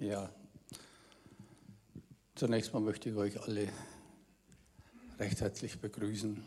[0.00, 0.30] Ja,
[2.34, 3.68] zunächst mal möchte ich euch alle
[5.18, 6.42] recht herzlich begrüßen.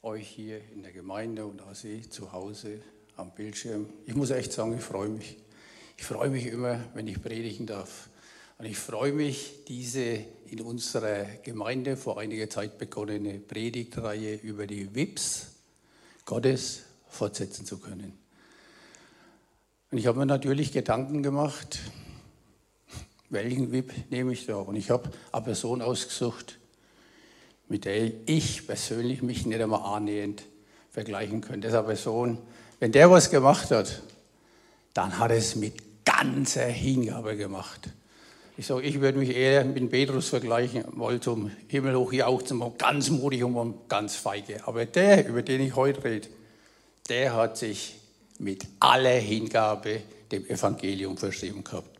[0.00, 2.80] Euch hier in der Gemeinde und auch Sie zu Hause
[3.16, 3.90] am Bildschirm.
[4.06, 5.36] Ich muss echt sagen, ich freue mich.
[5.98, 8.08] Ich freue mich immer, wenn ich predigen darf.
[8.56, 14.94] Und ich freue mich, diese in unserer Gemeinde vor einiger Zeit begonnene Predigtreihe über die
[14.94, 15.48] WIPs
[16.24, 18.18] Gottes fortsetzen zu können.
[19.90, 21.80] Und ich habe mir natürlich Gedanken gemacht,
[23.30, 24.56] welchen VIP nehme ich da?
[24.56, 26.58] Und ich habe eine Person ausgesucht,
[27.68, 30.42] mit der ich persönlich mich nicht einmal annähernd
[30.90, 31.68] vergleichen könnte.
[31.68, 32.38] Das ist eine Person,
[32.80, 34.02] wenn der was gemacht hat,
[34.94, 37.90] dann hat er es mit ganzer Hingabe gemacht.
[38.56, 42.72] Ich sage, ich würde mich eher mit Petrus vergleichen, mal zum Himmel hoch jauchzen, mal
[42.76, 44.66] ganz mutig und ganz feige.
[44.66, 46.28] Aber der, über den ich heute rede,
[47.08, 47.94] der hat sich
[48.38, 50.00] mit aller Hingabe
[50.32, 51.97] dem Evangelium verschrieben gehabt.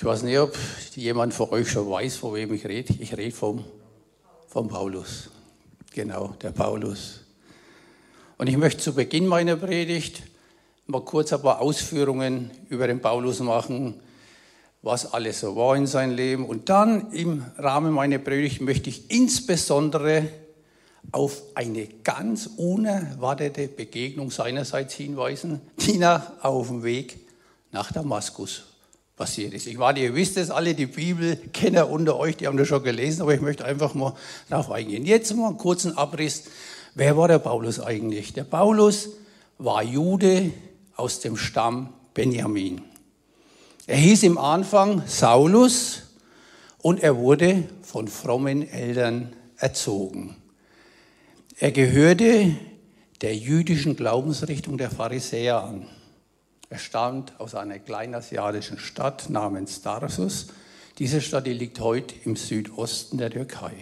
[0.00, 0.56] Ich weiß nicht, ob
[0.94, 2.94] jemand von euch schon weiß, von wem ich rede.
[3.00, 3.62] Ich rede vom,
[4.48, 5.28] vom Paulus.
[5.92, 7.20] Genau, der Paulus.
[8.38, 10.22] Und ich möchte zu Beginn meiner Predigt
[10.86, 14.00] mal kurz ein paar Ausführungen über den Paulus machen,
[14.80, 16.46] was alles so war in seinem Leben.
[16.46, 20.28] Und dann im Rahmen meiner Predigt möchte ich insbesondere
[21.12, 27.18] auf eine ganz unerwartete Begegnung seinerseits hinweisen, die nach, auf dem Weg
[27.70, 28.69] nach Damaskus
[29.20, 29.66] passiert ist.
[29.66, 33.20] Ich meine, ihr wisst es alle, die Bibelkenner unter euch, die haben das schon gelesen,
[33.20, 34.14] aber ich möchte einfach mal
[34.48, 35.04] darauf eingehen.
[35.04, 36.44] Jetzt mal einen kurzen Abriss.
[36.94, 38.32] Wer war der Paulus eigentlich?
[38.32, 39.10] Der Paulus
[39.58, 40.52] war Jude
[40.96, 42.80] aus dem Stamm Benjamin.
[43.86, 46.04] Er hieß im Anfang Saulus
[46.78, 50.34] und er wurde von frommen Eltern erzogen.
[51.58, 52.56] Er gehörte
[53.20, 55.86] der jüdischen Glaubensrichtung der Pharisäer an.
[56.70, 60.46] Er stammt aus einer kleinasiatischen Stadt namens Tarsus.
[60.98, 63.72] Diese Stadt die liegt heute im Südosten der Türkei.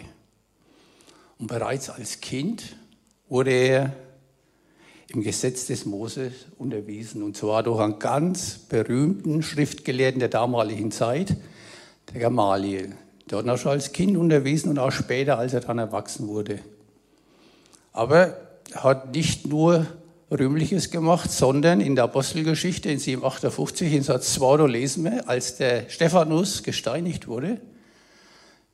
[1.38, 2.77] Und bereits als Kind
[3.28, 3.93] wurde er
[5.09, 11.37] im Gesetz des Moses unterwiesen, und zwar durch einen ganz berühmten Schriftgelehrten der damaligen Zeit,
[12.12, 12.97] der Gamaliel.
[13.31, 16.60] Der hat ihn schon als Kind unterwiesen und auch später, als er dann erwachsen wurde.
[17.93, 18.34] Aber
[18.72, 19.87] er hat nicht nur
[20.31, 25.56] Rühmliches gemacht, sondern in der Apostelgeschichte in 758 in Satz 2, da lesen wir, als
[25.56, 27.61] der Stephanus gesteinigt wurde,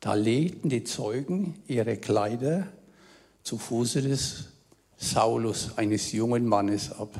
[0.01, 2.67] da legten die Zeugen ihre Kleider
[3.41, 4.49] zu Fuße des
[4.97, 7.19] Saulus, eines jungen Mannes, ab.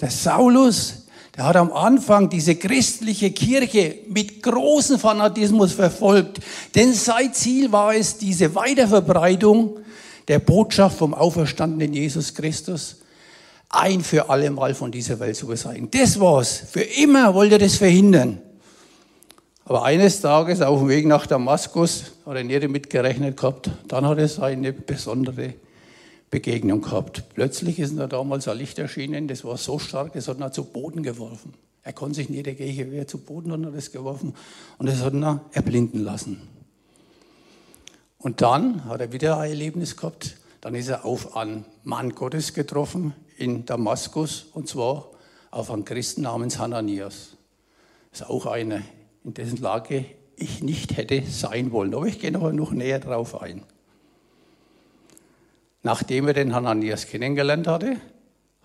[0.00, 6.38] Der Saulus, der hat am Anfang diese christliche Kirche mit großem Fanatismus verfolgt,
[6.76, 9.80] denn sein Ziel war es, diese Weiterverbreitung
[10.28, 12.97] der Botschaft vom auferstandenen Jesus Christus
[13.68, 15.90] ein für alle Mal von dieser Welt zu beseitigen.
[15.90, 16.62] Das war's.
[16.70, 18.40] Für immer wollte er das verhindern.
[19.64, 23.70] Aber eines Tages auf dem Weg nach Damaskus hat er nicht damit gerechnet gehabt.
[23.86, 25.54] Dann hat er seine besondere
[26.30, 27.24] Begegnung gehabt.
[27.34, 30.64] Plötzlich ist ihm damals ein Licht erschienen, das war so stark, das hat ihn zu
[30.64, 31.54] Boden geworfen.
[31.82, 34.34] Er konnte sich nicht dagegen wehren, zu Boden hat er das geworfen
[34.78, 36.40] und das hat ihn erblinden lassen.
[38.18, 42.52] Und dann hat er wieder ein Erlebnis gehabt, dann ist er auf einen Mann Gottes
[42.52, 45.10] getroffen, in Damaskus, und zwar
[45.50, 47.36] auf einen Christen namens Hananias.
[48.10, 48.82] Das ist auch einer,
[49.24, 50.04] in dessen Lage
[50.36, 51.94] ich nicht hätte sein wollen.
[51.94, 53.62] Aber ich gehe noch, noch näher darauf ein.
[55.82, 57.96] Nachdem er den Hananias kennengelernt hatte,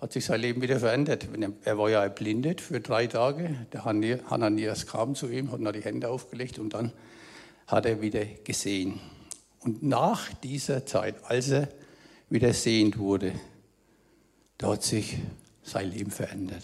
[0.02, 1.28] hat sich sein Leben wieder verändert.
[1.64, 3.56] Er war ja erblindet für drei Tage.
[3.72, 6.92] Der Hananias kam zu ihm, hat ihm die Hände aufgelegt und dann
[7.68, 9.00] hat er wieder gesehen.
[9.60, 11.70] Und nach dieser Zeit, als er
[12.30, 13.34] wieder sehend wurde,
[14.58, 15.18] da hat sich
[15.64, 16.64] sein Leben verändert.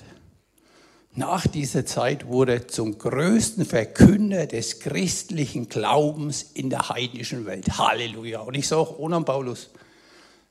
[1.15, 7.77] Nach dieser Zeit wurde zum größten Verkünder des christlichen Glaubens in der heidnischen Welt.
[7.77, 8.41] Halleluja.
[8.41, 9.71] Und ich sage, ohne Paulus,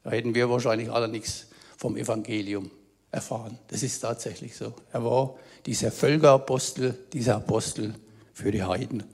[0.03, 1.47] da hätten wir wahrscheinlich alle nichts
[1.77, 2.71] vom Evangelium
[3.11, 3.59] erfahren.
[3.69, 4.75] Das ist tatsächlich so.
[4.93, 7.95] Er war dieser Völkerapostel, dieser Apostel
[8.33, 9.05] für die Heiden.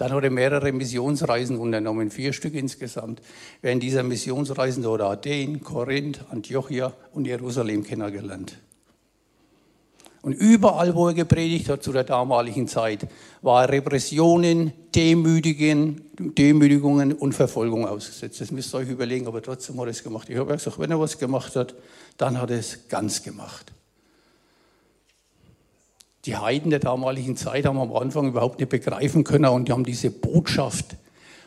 [0.00, 3.20] Dann hat er mehrere Missionsreisen unternommen, vier Stück insgesamt.
[3.60, 8.56] Während dieser Missionsreisen hat er Athen, Korinth, Antiochia und Jerusalem kennengelernt.
[10.22, 13.08] Und überall, wo er gepredigt hat zu der damaligen Zeit,
[13.42, 18.40] war Repressionen, Demütigen, Demütigungen und Verfolgung ausgesetzt.
[18.40, 20.30] Das müsst ihr euch überlegen, aber trotzdem hat er es gemacht.
[20.30, 21.74] Ich habe gesagt, wenn er was gemacht hat,
[22.16, 23.70] dann hat er es ganz gemacht.
[26.26, 29.84] Die Heiden der damaligen Zeit haben am Anfang überhaupt nicht begreifen können und die haben
[29.84, 30.96] diese Botschaft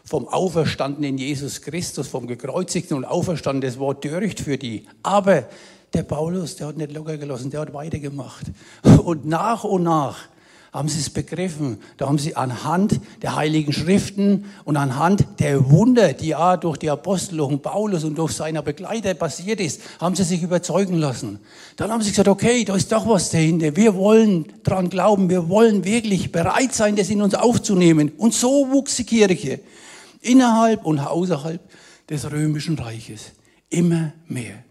[0.03, 4.85] vom auferstandenen Jesus Christus, vom gekreuzigten und auferstandenen, das war töricht für die.
[5.01, 5.47] Aber
[5.93, 8.47] der Paulus, der hat nicht locker gelassen, der hat weitergemacht.
[9.03, 10.27] Und nach und nach
[10.73, 11.77] haben sie es begriffen.
[11.97, 16.89] Da haben sie anhand der Heiligen Schriften und anhand der Wunder, die ja durch die
[16.89, 21.39] Apostel, durch Paulus und durch seine Begleiter passiert ist, haben sie sich überzeugen lassen.
[21.75, 23.75] Dann haben sie gesagt, okay, da ist doch was dahinter.
[23.75, 25.29] Wir wollen dran glauben.
[25.29, 28.11] Wir wollen wirklich bereit sein, das in uns aufzunehmen.
[28.17, 29.59] Und so wuchs die Kirche
[30.21, 31.61] innerhalb und außerhalb
[32.09, 33.33] des römischen Reiches.
[33.69, 34.63] Immer mehr.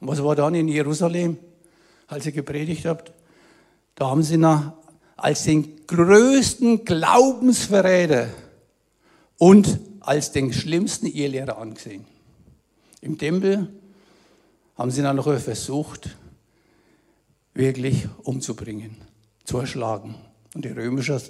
[0.00, 1.36] Und was war dann in Jerusalem,
[2.06, 3.12] als ihr gepredigt habt?
[3.94, 4.72] Da haben sie nach
[5.18, 8.28] als den größten Glaubensverräter
[9.36, 12.06] und als den schlimmsten Ehelehrer angesehen.
[13.00, 13.68] Im Tempel
[14.76, 16.16] haben sie dann noch versucht,
[17.52, 18.96] wirklich umzubringen,
[19.44, 20.14] zu erschlagen.
[20.54, 21.20] Und die, römische,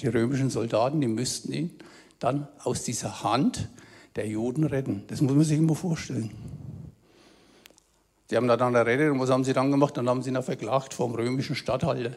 [0.00, 1.70] die römischen Soldaten, die müssten ihn
[2.18, 3.68] dann aus dieser Hand
[4.16, 5.04] der Juden retten.
[5.06, 6.32] Das muss man sich immer vorstellen.
[8.28, 9.96] Sie haben da dann errettet und was haben sie dann gemacht?
[9.96, 12.16] Dann haben sie ihn verklagt vom römischen Statthalter.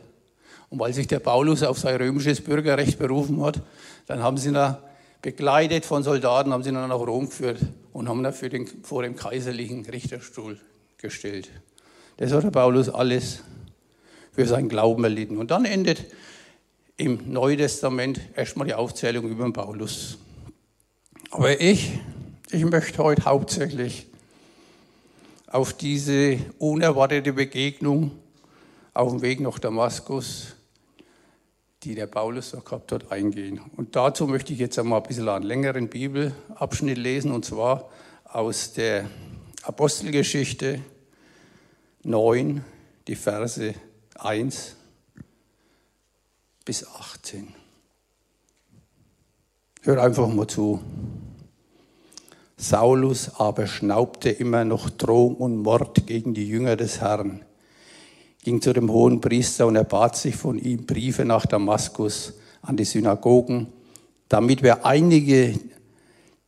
[0.69, 3.61] Und weil sich der Paulus auf sein römisches Bürgerrecht berufen hat,
[4.05, 4.75] dann haben sie ihn
[5.21, 7.59] begleitet von Soldaten, haben sie ihn dann nach Rom geführt
[7.91, 10.59] und haben ihn für den, vor dem kaiserlichen Richterstuhl
[10.97, 11.49] gestellt.
[12.17, 13.43] Das hat der Paulus alles
[14.31, 15.37] für seinen Glauben erlitten.
[15.37, 16.05] Und dann endet
[16.97, 20.17] im Neuen Testament erstmal die Aufzählung über den Paulus.
[21.31, 21.99] Aber ich,
[22.51, 24.07] ich möchte heute hauptsächlich
[25.47, 28.11] auf diese unerwartete Begegnung
[28.93, 30.55] auf dem Weg nach Damaskus
[31.83, 33.61] die der Paulus da gehabt hat, eingehen.
[33.77, 37.89] Und dazu möchte ich jetzt einmal ein bisschen einen längeren Bibelabschnitt lesen, und zwar
[38.25, 39.09] aus der
[39.63, 40.81] Apostelgeschichte
[42.03, 42.63] 9,
[43.07, 43.73] die Verse
[44.15, 44.75] 1
[46.65, 47.47] bis 18.
[49.81, 50.81] Hört einfach mal zu.
[52.57, 57.45] Saulus aber schnaubte immer noch Drohung und Mord gegen die Jünger des Herrn
[58.43, 62.77] ging zu dem hohen Priester und er bat sich von ihm Briefe nach Damaskus an
[62.77, 63.67] die Synagogen,
[64.27, 65.59] damit wir einige,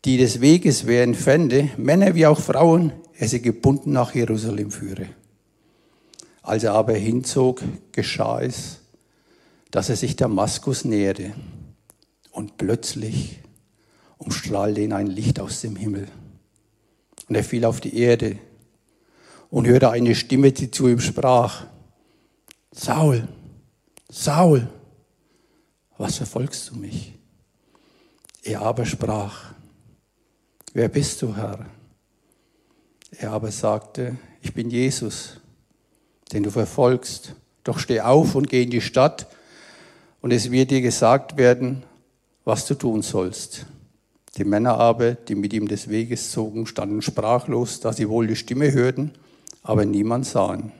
[0.05, 5.07] die des Weges wären, fände, Männer wie auch Frauen, er sie gebunden nach Jerusalem führe.
[6.41, 7.61] Als er aber hinzog,
[7.91, 8.79] geschah es,
[9.69, 11.33] dass er sich Damaskus näherte
[12.31, 13.39] und plötzlich
[14.17, 16.07] umstrahlte ihn ein Licht aus dem Himmel.
[17.29, 18.37] Und er fiel auf die Erde
[19.49, 21.65] und hörte eine Stimme, die zu ihm sprach,
[22.73, 23.27] Saul,
[24.09, 24.67] Saul,
[25.97, 27.13] was verfolgst du mich?
[28.43, 29.53] Er aber sprach,
[30.73, 31.65] wer bist du, Herr?
[33.11, 35.41] Er aber sagte, ich bin Jesus,
[36.31, 37.35] den du verfolgst.
[37.63, 39.27] Doch steh auf und geh in die Stadt,
[40.21, 41.83] und es wird dir gesagt werden,
[42.45, 43.65] was du tun sollst.
[44.37, 48.35] Die Männer aber, die mit ihm des Weges zogen, standen sprachlos, da sie wohl die
[48.35, 49.11] Stimme hörten,
[49.61, 50.71] aber niemand sahen.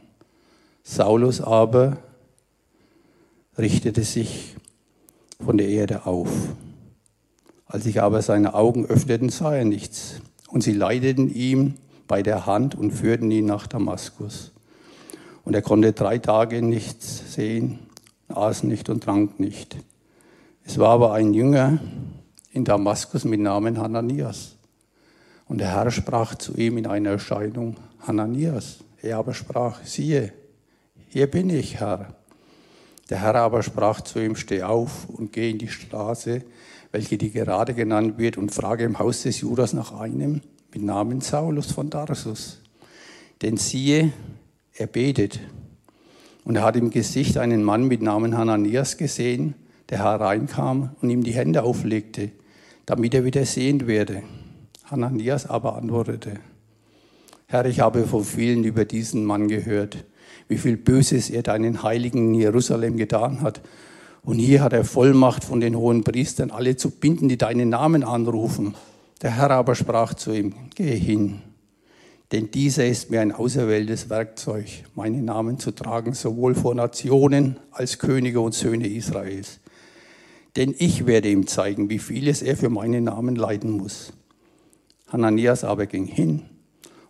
[0.84, 1.98] Saulus aber
[3.58, 4.56] richtete sich
[5.40, 6.30] von der Erde auf.
[7.66, 10.22] Als sich aber seine Augen öffneten, sah er nichts.
[10.50, 11.76] Und sie leiteten ihm
[12.08, 14.52] bei der Hand und führten ihn nach Damaskus.
[15.46, 17.80] Und er konnte drei Tage nichts sehen,
[18.28, 19.78] aß nicht und trank nicht.
[20.66, 21.80] Es war aber ein Jünger
[22.52, 24.58] in Damaskus mit Namen Hananias.
[25.48, 28.80] Und der Herr sprach zu ihm in einer Erscheinung, Hananias.
[29.02, 30.34] Er aber sprach, siehe,
[31.12, 32.16] hier bin ich, Herr.
[33.10, 36.44] Der Herr aber sprach zu ihm, steh auf und geh in die Straße,
[36.94, 40.40] welche die gerade genannt wird, und frage im Haus des Judas nach einem
[40.74, 42.62] mit Namen Saulus von Tarsus.
[43.42, 44.14] Denn siehe,
[44.74, 45.42] er betet.
[46.46, 49.56] Und er hat im Gesicht einen Mann mit Namen Hananias gesehen,
[49.90, 52.32] der hereinkam und ihm die Hände auflegte,
[52.86, 54.24] damit er wieder sehend werde.
[54.86, 56.40] Hananias aber antwortete,
[57.48, 60.06] Herr, ich habe von vielen über diesen Mann gehört
[60.48, 63.62] wie viel Böses er deinen Heiligen in Jerusalem getan hat.
[64.24, 68.04] Und hier hat er Vollmacht von den hohen Priestern, alle zu binden, die deinen Namen
[68.04, 68.76] anrufen.
[69.22, 71.42] Der Herr aber sprach zu ihm, geh hin,
[72.32, 78.00] denn dieser ist mir ein auserwähltes Werkzeug, meinen Namen zu tragen, sowohl vor Nationen als
[78.00, 79.60] Könige und Söhne Israels.
[80.56, 84.14] Denn ich werde ihm zeigen, wie vieles er für meinen Namen leiden muss.
[85.08, 86.44] Hananias aber ging hin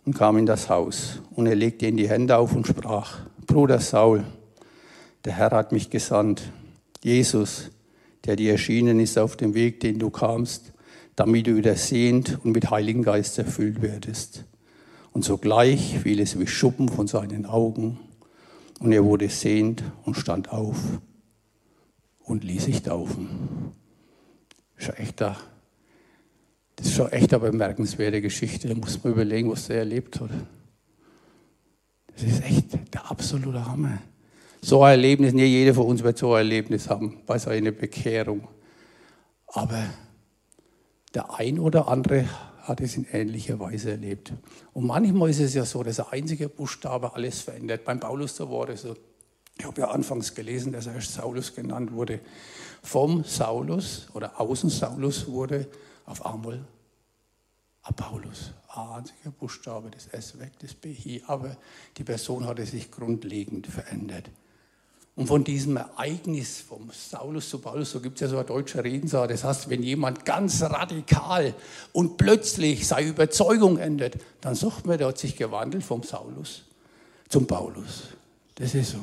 [0.04, 1.20] und kam in das Haus.
[1.34, 4.24] Und er legte ihm die Hände auf und sprach, Bruder Saul,
[5.24, 6.42] der Herr hat mich gesandt,
[7.02, 7.70] Jesus,
[8.24, 10.72] der dir erschienen ist auf dem Weg, den du kamst,
[11.16, 14.44] damit du wieder sehend und mit Heiligen Geist erfüllt werdest.
[15.12, 17.98] Und sogleich fiel es wie Schuppen von seinen Augen,
[18.80, 20.76] und er wurde sehend und stand auf
[22.18, 23.28] und ließ sich taufen.
[24.76, 25.42] Das ist echt da das
[26.92, 28.68] ist schon echt eine bemerkenswerte Geschichte.
[28.68, 30.30] Da muss man überlegen, was der erlebt hat.
[32.14, 33.98] Das ist echt der absolute Hammer.
[34.60, 38.46] So ein Erlebnis, nicht jeder von uns wird so ein Erlebnis haben bei seiner Bekehrung.
[39.46, 39.82] Aber
[41.14, 42.26] der ein oder andere
[42.60, 44.34] hat es in ähnlicher Weise erlebt.
[44.74, 47.84] Und manchmal ist es ja so, dass ein einziger Buchstabe alles verändert.
[47.84, 48.94] Beim Paulus da war es so.
[49.58, 52.20] Ich habe ja anfangs gelesen, dass er Saulus genannt wurde.
[52.82, 55.66] Vom Saulus oder außen Saulus wurde
[56.04, 56.60] auf einmal
[57.82, 58.52] ein Paulus.
[58.68, 61.22] Ein einziger Buchstabe, das S weg, das B hier.
[61.28, 61.56] Aber
[61.96, 64.30] die Person hatte sich grundlegend verändert.
[65.14, 68.82] Und von diesem Ereignis vom Saulus zu Paulus, so gibt es ja so eine deutsche
[68.82, 71.54] Redensart, das heißt, wenn jemand ganz radikal
[71.92, 76.62] und plötzlich seine Überzeugung ändert, dann sagt man, der hat sich gewandelt vom Saulus
[77.28, 78.04] zum Paulus.
[78.54, 78.98] Das ist so.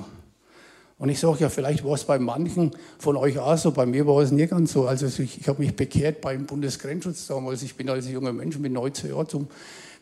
[1.00, 4.06] Und ich sage ja, vielleicht war es bei manchen von euch auch so, bei mir
[4.06, 4.86] war es nicht ganz so.
[4.86, 7.64] Also ich, ich habe mich bekehrt beim Bundesgrenzschutz damals.
[7.64, 9.48] Ich bin als junger Mensch mit 19 Jahren zum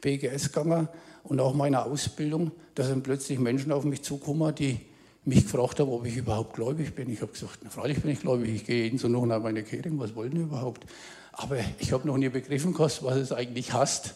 [0.01, 0.89] BGS gegangen
[1.23, 2.51] und auch meiner Ausbildung.
[2.73, 4.79] Da sind plötzlich Menschen auf mich zugekommen, die
[5.23, 7.11] mich gefragt haben, ob ich überhaupt gläubig bin.
[7.11, 9.61] Ich habe gesagt, na, freilich bin ich gläubig, ich gehe jeden so noch nach meiner
[9.61, 10.83] Kirche, was wollen die überhaupt?
[11.31, 14.15] Aber ich habe noch nie begriffen, was es eigentlich heißt,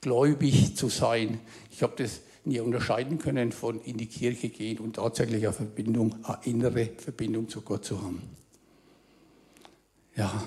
[0.00, 1.40] gläubig zu sein.
[1.70, 6.16] Ich habe das nie unterscheiden können von in die Kirche gehen und tatsächlich eine Verbindung,
[6.24, 8.22] eine innere Verbindung zu Gott zu haben.
[10.16, 10.44] Ja,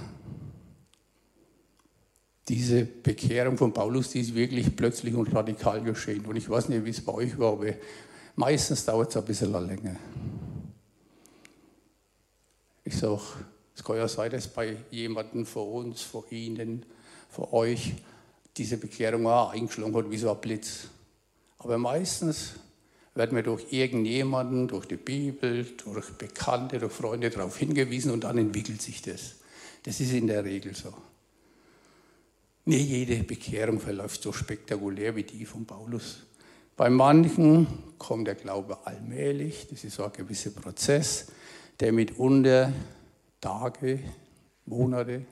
[2.48, 6.26] diese Bekehrung von Paulus, die ist wirklich plötzlich und radikal geschehen.
[6.26, 7.74] Und ich weiß nicht, wie es bei euch war, aber
[8.36, 9.96] Meistens dauert es ein bisschen länger.
[12.84, 13.22] Ich sage,
[13.74, 16.86] es kann ja sein, dass bei jemandem von uns, von Ihnen,
[17.30, 17.94] von euch
[18.58, 20.90] diese Bekehrung auch eingeschlagen hat wie so ein Blitz.
[21.66, 22.52] Aber meistens
[23.16, 28.38] werden wir durch irgendjemanden, durch die Bibel, durch Bekannte, durch Freunde darauf hingewiesen und dann
[28.38, 29.38] entwickelt sich das.
[29.82, 30.94] Das ist in der Regel so.
[32.66, 36.28] Nicht jede Bekehrung verläuft so spektakulär wie die von Paulus.
[36.78, 37.66] Bei manchen
[37.98, 41.30] kommt der Glaube allmählich, das ist so ein gewisser Prozess,
[41.80, 42.72] der mitunter
[43.42, 44.02] Tage,
[44.68, 45.26] Monate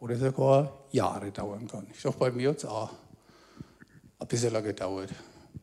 [0.00, 1.86] oder sogar Jahre dauern kann.
[1.92, 2.90] Ich sage, bei mir es auch
[4.18, 5.10] ein bisschen gedauert,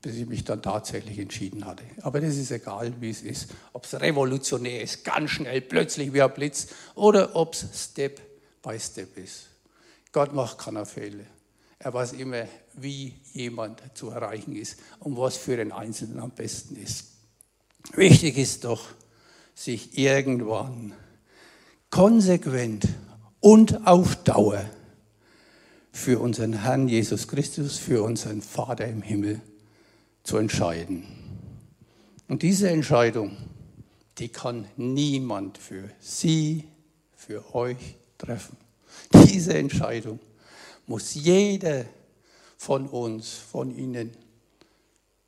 [0.02, 1.84] bis ich mich dann tatsächlich entschieden hatte.
[2.02, 3.50] Aber das ist egal, wie es ist.
[3.74, 8.22] Ob es revolutionär ist, ganz schnell, plötzlich wie ein Blitz, oder ob es Step
[8.62, 9.48] by Step ist.
[10.12, 11.26] Gott macht keine Fehler.
[11.80, 16.76] Er weiß immer, wie jemand zu erreichen ist und was für den Einzelnen am besten
[16.78, 17.08] ist.
[17.94, 18.88] Wichtig ist doch,
[19.54, 20.94] sich irgendwann
[21.90, 22.88] konsequent
[23.40, 24.66] und auf Dauer
[25.96, 29.40] für unseren Herrn Jesus Christus, für unseren Vater im Himmel
[30.24, 31.06] zu entscheiden.
[32.28, 33.38] Und diese Entscheidung,
[34.18, 36.66] die kann niemand für Sie,
[37.16, 38.58] für euch treffen.
[39.26, 40.20] Diese Entscheidung
[40.86, 41.86] muss jeder
[42.58, 44.12] von uns, von Ihnen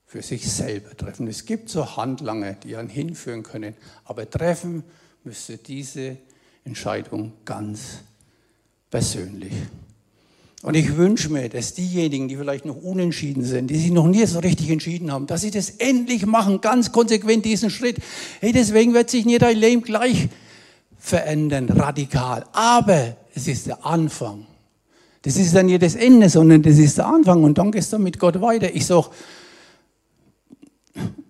[0.05, 1.27] für sich selber treffen.
[1.27, 4.83] Es gibt so Handlanger, die einen hinführen können, aber treffen
[5.23, 6.17] müsste diese
[6.65, 7.99] Entscheidung ganz
[8.91, 9.53] persönlich.
[10.63, 14.25] Und ich wünsche mir, dass diejenigen, die vielleicht noch unentschieden sind, die sich noch nie
[14.25, 17.97] so richtig entschieden haben, dass sie das endlich machen, ganz konsequent diesen Schritt.
[18.39, 20.29] Hey, deswegen wird sich nicht dein Leben gleich
[20.97, 22.45] verändern, radikal.
[22.53, 24.47] Aber es ist der Anfang
[25.27, 27.99] das ist dann nicht das Ende, sondern das ist der Anfang und dann gehst du
[27.99, 28.73] mit Gott weiter.
[28.73, 29.07] Ich sage,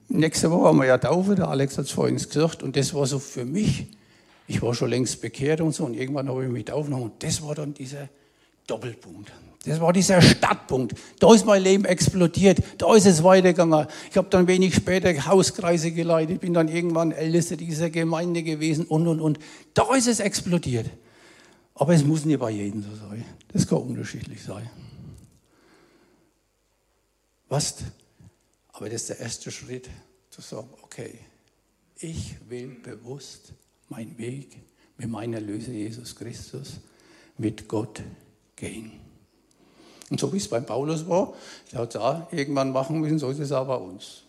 [0.07, 3.07] nächste Woche haben wir ja Taufe, der Alex hat es vorhin gesagt und das war
[3.07, 3.87] so für mich,
[4.47, 7.41] ich war schon längst bekehrt und so und irgendwann habe ich mich taufen und das
[7.41, 8.07] war dann dieser
[8.67, 9.31] Doppelpunkt.
[9.65, 10.95] Das war dieser Startpunkt.
[11.19, 12.59] Da ist mein Leben explodiert.
[12.77, 13.87] Da ist es weitergegangen.
[14.09, 19.07] Ich habe dann wenig später Hauskreise geleitet, bin dann irgendwann Ältester dieser Gemeinde gewesen und,
[19.07, 19.39] und, und.
[19.73, 20.89] Da ist es explodiert.
[21.75, 23.25] Aber es muss nicht bei jedem so sein.
[23.51, 24.69] Das kann unterschiedlich sein.
[27.49, 27.75] Was?
[28.71, 29.89] Aber das ist der erste Schritt,
[30.29, 31.19] zu sagen, okay,
[31.99, 33.53] ich will bewusst
[33.89, 34.57] meinen Weg
[34.97, 36.79] mit meinem Erlöser Jesus Christus,
[37.37, 38.01] mit Gott
[38.57, 38.91] gehen.
[40.09, 41.33] Und so wie es beim Paulus war,
[41.71, 44.23] der hat es auch irgendwann machen müssen, so ist es auch bei uns.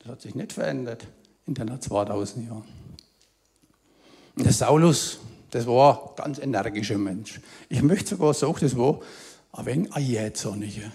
[0.00, 1.06] Das hat sich nicht verändert
[1.46, 2.64] in den 2000 Jahren.
[4.36, 5.18] Und der Saulus,
[5.50, 7.40] das war ein ganz energischer Mensch.
[7.68, 9.00] Ich möchte sogar sagen, das war
[9.52, 10.92] ein wenig ein Jähzorniger.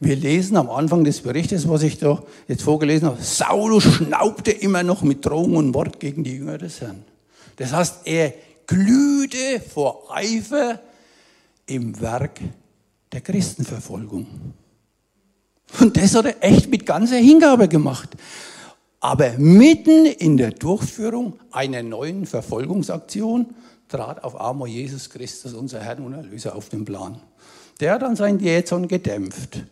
[0.00, 4.82] Wir lesen am Anfang des Berichtes, was ich da jetzt vorgelesen habe, Saulus schnaubte immer
[4.84, 7.04] noch mit Drohung und Wort gegen die Jünger des Herrn.
[7.56, 8.32] Das heißt, er
[8.66, 10.80] glühte vor Eifer
[11.68, 12.40] im Werk
[13.12, 14.26] der Christenverfolgung.
[15.80, 18.16] Und das hat er echt mit ganzer Hingabe gemacht.
[19.00, 23.54] Aber mitten in der Durchführung einer neuen Verfolgungsaktion
[23.88, 27.20] trat auf einmal Jesus Christus, unser Herr und Erlöser, auf den Plan.
[27.80, 29.64] Der hat dann sein Jähzorn gedämpft.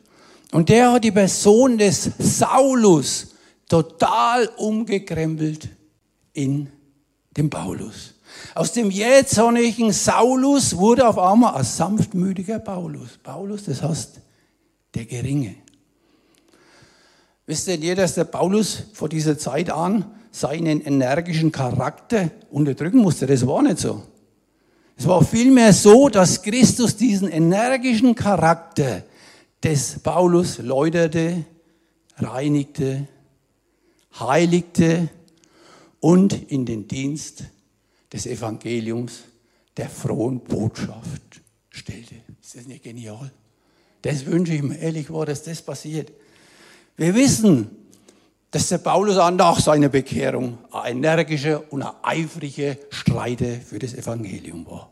[0.53, 3.35] Und der hat die Person des Saulus
[3.69, 5.69] total umgekrempelt
[6.33, 6.69] in
[7.37, 8.15] den Paulus.
[8.55, 13.19] Aus dem jähzornigen Saulus wurde auf einmal ein sanftmütiger Paulus.
[13.23, 14.21] Paulus, das heißt
[14.95, 15.57] der Geringe.
[17.47, 23.27] Wisst ihr, dass der Paulus vor dieser Zeit an seinen energischen Charakter unterdrücken musste?
[23.27, 24.03] Das war nicht so.
[24.97, 29.03] Es war vielmehr so, dass Christus diesen energischen Charakter
[29.63, 31.45] des Paulus läuterte,
[32.17, 33.07] reinigte,
[34.19, 35.09] heiligte
[36.01, 37.45] und in den Dienst
[38.17, 39.25] des Evangeliums
[39.77, 42.15] der frohen Botschaft stellte.
[42.41, 43.31] Ist das nicht genial?
[44.01, 46.13] Das wünsche ich mir ehrlich war, dass das passiert.
[46.97, 47.69] Wir wissen,
[48.51, 54.65] dass der Paulus nach seiner Bekehrung ein energischer und ein eifriger Streiter für das Evangelium
[54.67, 54.91] war.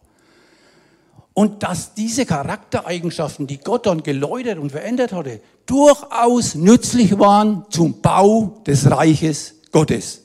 [1.33, 8.03] Und dass diese Charaktereigenschaften, die Gott dann geläutert und verändert hatte, durchaus nützlich waren zum
[8.03, 10.24] Bau des Reiches Gottes.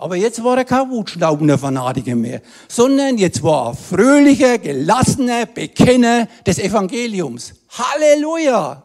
[0.00, 6.26] Aber jetzt war er kein wutschnaubender Fanatiker mehr, sondern jetzt war er fröhlicher, gelassener Bekenner
[6.46, 7.52] des Evangeliums.
[7.68, 8.82] Halleluja!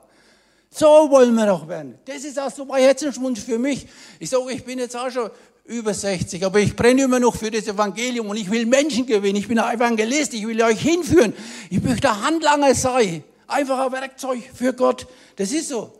[0.70, 1.98] So wollen wir doch werden.
[2.04, 3.88] Das ist auch so mein Herzenswunsch für mich.
[4.20, 5.30] Ich sage, ich bin jetzt auch schon
[5.64, 9.38] über 60, aber ich brenne immer noch für das Evangelium und ich will Menschen gewinnen.
[9.38, 11.34] Ich bin ein Evangelist, ich will euch hinführen.
[11.70, 13.24] Ich möchte ein Handlanger sein.
[13.48, 15.08] Einfach ein Werkzeug für Gott.
[15.38, 15.94] Das ist so.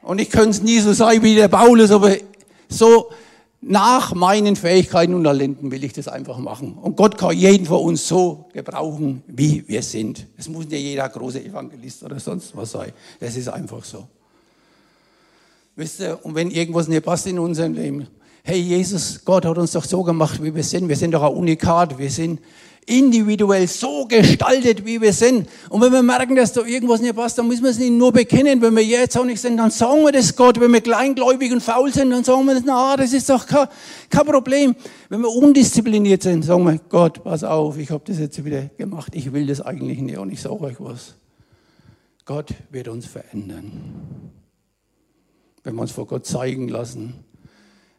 [0.00, 2.16] Und ich könnte es nie so sein wie der Paulus, aber
[2.70, 3.10] so
[3.66, 6.74] nach meinen Fähigkeiten und Talenten will ich das einfach machen.
[6.74, 10.26] Und Gott kann jeden von uns so gebrauchen, wie wir sind.
[10.36, 12.92] Es muss nicht jeder große Evangelist oder sonst was sein.
[13.20, 14.06] Das ist einfach so.
[15.76, 18.06] Wisst ihr, und wenn irgendwas nicht passt in unserem Leben,
[18.42, 20.88] hey Jesus, Gott hat uns doch so gemacht, wie wir sind.
[20.88, 21.96] Wir sind doch ein Unikat.
[21.98, 22.40] Wir sind
[22.86, 25.48] individuell so gestaltet, wie wir sind.
[25.68, 28.12] Und wenn wir merken, dass da irgendwas nicht passt, dann müssen wir es nicht nur
[28.12, 28.60] bekennen.
[28.60, 30.60] Wenn wir jetzt auch nicht sind, dann sagen wir das Gott.
[30.60, 33.68] Wenn wir kleingläubig und faul sind, dann sagen wir das, na, das ist doch kein,
[34.10, 34.74] kein Problem.
[35.08, 39.14] Wenn wir undiszipliniert sind, sagen wir, Gott, pass auf, ich habe das jetzt wieder gemacht.
[39.14, 41.14] Ich will das eigentlich nicht und ich sage euch was.
[42.24, 44.32] Gott wird uns verändern.
[45.62, 47.14] Wenn wir uns vor Gott zeigen lassen,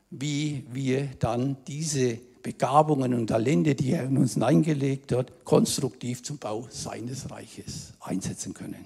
[0.10, 6.38] wie wir dann diese Begabungen und Talente, die er in uns hineingelegt hat, konstruktiv zum
[6.38, 8.86] Bau seines Reiches einsetzen können.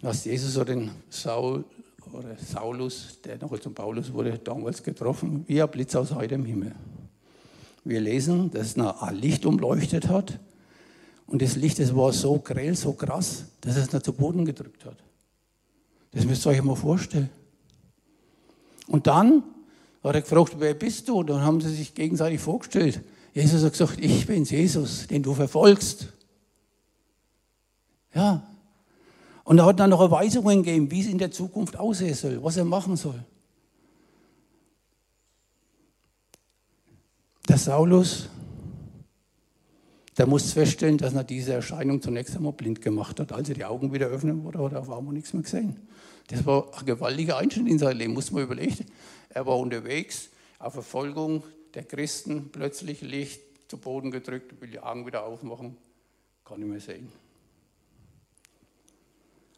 [0.00, 1.64] Was Jesus oder den Saul
[2.12, 6.74] oder Saulus, der noch zum Paulus wurde, damals getroffen, wie ein Blitz aus heiterem Himmel.
[7.84, 10.40] Wir lesen, dass er ein Licht umleuchtet hat
[11.28, 14.86] und das Licht, das war so grell, so krass, dass es ihn zu Boden gedrückt
[14.86, 14.96] hat.
[16.10, 17.30] Das müsst ihr euch mal vorstellen.
[18.88, 19.52] Und dann da
[20.02, 21.18] hat er gefragt, wer bist du?
[21.18, 23.02] Und dann haben sie sich gegenseitig vorgestellt.
[23.34, 26.12] Jesus hat gesagt, ich bin's, Jesus, den du verfolgst.
[28.14, 28.46] Ja.
[29.44, 32.56] Und er hat dann noch Weisungen gegeben, wie es in der Zukunft aussehen soll, was
[32.56, 33.24] er machen soll.
[37.48, 38.28] Der Saulus,
[40.16, 43.32] der muss feststellen, dass er diese Erscheinung zunächst einmal blind gemacht hat.
[43.32, 45.76] Als er die Augen wieder öffnen wurde, hat er auf einmal nichts mehr gesehen.
[46.28, 48.86] Das war ein gewaltiger Einschnitt in sein Leben, muss man überlegen.
[49.34, 51.42] Er war unterwegs auf Verfolgung
[51.74, 55.78] der Christen, plötzlich Licht zu Boden gedrückt, will die Augen wieder aufmachen,
[56.44, 57.10] kann nicht mehr sehen.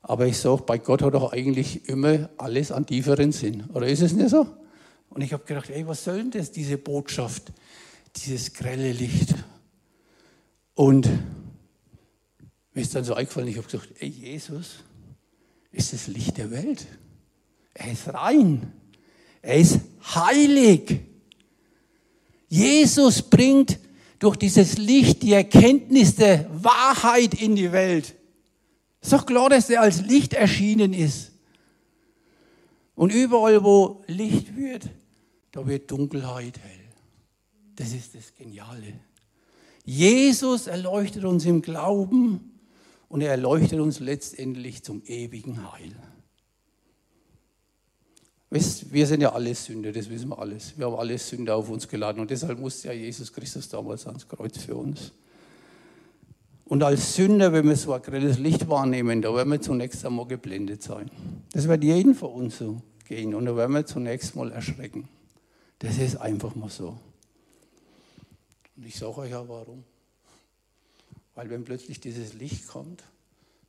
[0.03, 3.65] Aber ich sage, bei Gott hat doch eigentlich immer alles einen tieferen Sinn.
[3.73, 4.47] Oder ist es nicht so?
[5.09, 7.53] Und ich habe gedacht, ey, was soll denn das, diese Botschaft,
[8.17, 9.35] dieses grelle Licht?
[10.75, 11.09] Und
[12.75, 14.85] mir ist dann so eingefallen, ich habe gesagt, ey, Jesus
[15.73, 16.87] ist das Licht der Welt.
[17.73, 18.73] Er ist rein.
[19.45, 19.81] Er ist
[20.15, 21.01] heilig.
[22.49, 23.79] Jesus bringt
[24.19, 28.15] durch dieses Licht die Erkenntnis der Wahrheit in die Welt.
[29.03, 31.33] Ist doch klar, dass er als Licht erschienen ist.
[32.95, 34.89] Und überall, wo Licht wird,
[35.53, 36.85] da wird Dunkelheit hell.
[37.77, 38.95] Das ist das Geniale.
[39.85, 42.53] Jesus erleuchtet uns im Glauben
[43.09, 45.93] und er erleuchtet uns letztendlich zum ewigen Heil.
[48.51, 50.79] Wir sind ja alles Sünder, das wissen wir alles.
[50.79, 54.29] Wir haben alles Sünder auf uns geladen und deshalb musste ja Jesus Christus damals ans
[54.29, 55.13] Kreuz für uns.
[56.67, 60.27] Und als Sünder, wenn wir so ein grelles Licht wahrnehmen, da werden wir zunächst einmal
[60.27, 61.11] geblendet sein.
[61.53, 65.09] Das wird jeden von uns so gehen und da werden wir zunächst mal erschrecken.
[65.81, 66.99] Das ist einfach mal so.
[68.77, 69.85] Und ich sage euch ja warum.
[71.35, 73.03] Weil wenn plötzlich dieses Licht kommt,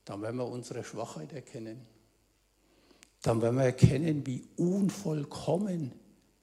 [0.06, 1.82] dann werden wir unsere Schwachheit erkennen
[3.26, 5.92] dann werden wir erkennen, wie unvollkommen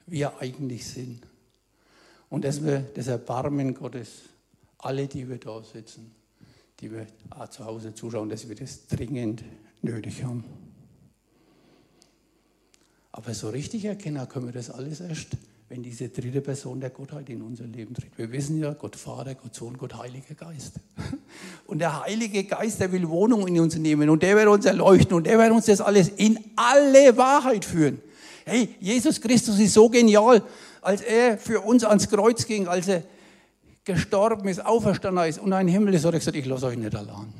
[0.06, 1.26] wir eigentlich sind.
[2.28, 4.22] Und dass wir das Erbarmen Gottes,
[4.78, 6.12] alle, die wir da sitzen,
[6.80, 7.06] die wir
[7.50, 9.44] zu Hause zuschauen, dass wir das dringend
[9.80, 10.44] nötig haben.
[13.12, 15.36] Aber so richtig erkennen können wir das alles erst,
[15.72, 18.18] wenn diese dritte Person der Gottheit in unser Leben tritt.
[18.18, 20.74] Wir wissen ja, Gott Vater, Gott Sohn, Gott Heiliger Geist.
[21.66, 25.14] Und der Heilige Geist, der will Wohnung in uns nehmen und der wird uns erleuchten
[25.14, 28.02] und der wird uns das alles in alle Wahrheit führen.
[28.44, 30.42] Hey, Jesus Christus ist so genial,
[30.82, 33.02] als er für uns ans Kreuz ging, als er
[33.84, 36.94] gestorben ist, auferstanden ist und ein Himmel ist, hat er gesagt, ich lasse euch nicht
[36.94, 37.32] allein.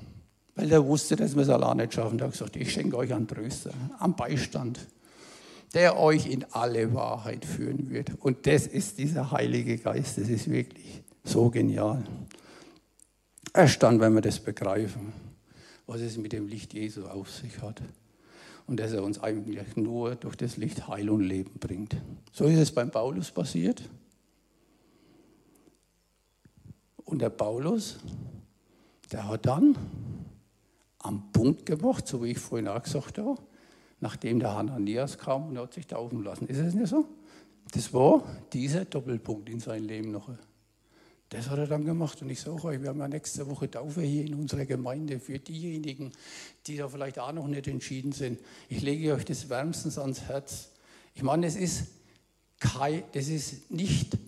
[0.54, 2.18] Weil er wusste, dass wir es allein nicht schaffen.
[2.18, 4.80] Er hat gesagt, ich schenke euch einen Tröster, einen Beistand
[5.74, 8.10] der euch in alle Wahrheit führen wird.
[8.20, 12.04] Und das ist dieser Heilige Geist, das ist wirklich so genial.
[13.52, 15.12] Erstaunt, wenn wir das begreifen,
[15.86, 17.82] was es mit dem Licht Jesu auf sich hat.
[18.66, 21.96] Und dass er uns eigentlich nur durch das Licht Heil und Leben bringt.
[22.32, 23.82] So ist es beim Paulus passiert.
[27.04, 27.98] Und der Paulus,
[29.10, 29.76] der hat dann
[30.98, 33.36] am Punkt gemacht, so wie ich vorhin auch gesagt habe,
[34.02, 36.48] nachdem der Hananias kam und er hat sich taufen lassen.
[36.48, 37.06] Ist es nicht so?
[37.70, 40.28] Das war dieser Doppelpunkt in seinem Leben noch.
[41.28, 42.20] Das hat er dann gemacht.
[42.20, 45.38] Und ich sage euch, wir haben ja nächste Woche Taufe hier in unserer Gemeinde für
[45.38, 46.12] diejenigen,
[46.66, 48.40] die da vielleicht auch noch nicht entschieden sind.
[48.68, 50.70] Ich lege euch das wärmstens ans Herz.
[51.14, 51.84] Ich meine, es ist,
[52.58, 54.18] kein, das ist nicht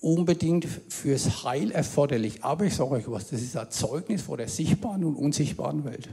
[0.00, 2.42] unbedingt fürs Heil erforderlich.
[2.42, 6.08] Aber ich sage euch was, das ist ein Zeugnis vor der sichtbaren und unsichtbaren Welt.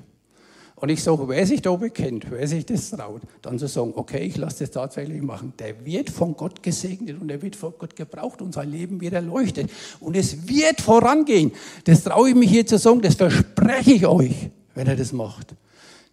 [0.84, 4.26] Und ich sage, wer sich da bekennt, wer sich das traut, dann zu sagen, okay,
[4.26, 7.96] ich lasse das tatsächlich machen, der wird von Gott gesegnet und er wird von Gott
[7.96, 9.72] gebraucht und sein Leben wird erleuchtet.
[10.02, 11.54] Und es wird vorangehen.
[11.86, 15.56] Das traue ich mich hier zu sagen, das verspreche ich euch, wenn er das macht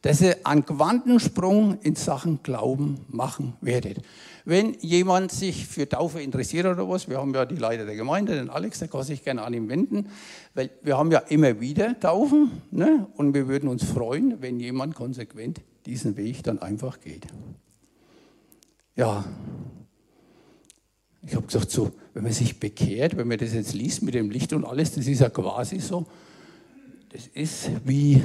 [0.02, 3.98] dass ihr einen Quantensprung in Sachen Glauben machen werdet.
[4.44, 8.34] Wenn jemand sich für Taufe interessiert oder was, wir haben ja die Leiter der Gemeinde,
[8.34, 10.08] den Alex, der kann sich gerne an ihn wenden,
[10.54, 13.06] weil wir haben ja immer wieder Taufen ne?
[13.16, 17.26] und wir würden uns freuen, wenn jemand konsequent diesen Weg dann einfach geht.
[18.96, 19.24] Ja,
[21.22, 24.30] ich habe gesagt, so, wenn man sich bekehrt, wenn man das jetzt liest mit dem
[24.30, 26.06] Licht und alles, das ist ja quasi so,
[27.10, 28.22] das ist wie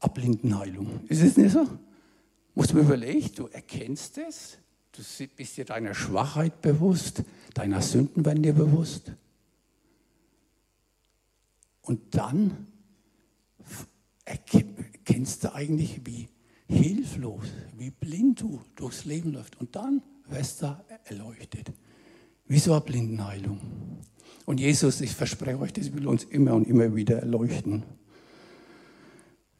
[0.00, 1.00] Abblindenheilung.
[1.08, 1.66] Ist es nicht so?
[2.54, 4.58] Muss man überlegen, du erkennst es,
[4.92, 5.02] du
[5.36, 7.22] bist dir deiner Schwachheit bewusst,
[7.54, 9.12] deiner Sünden werden dir bewusst.
[11.82, 12.66] Und dann
[14.24, 16.28] erkennst du eigentlich, wie
[16.66, 19.56] hilflos, wie blind du durchs Leben läufst.
[19.60, 21.72] Und dann wirst du erleuchtet.
[22.46, 23.60] Wie so eine Blindenheilung.
[24.44, 27.84] Und Jesus, ich verspreche euch, das will uns immer und immer wieder erleuchten.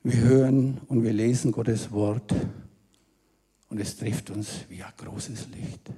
[0.02, 2.32] Wir hören und wir lesen Gottes Wort
[3.68, 5.90] und es trifft uns wie ein großes Licht.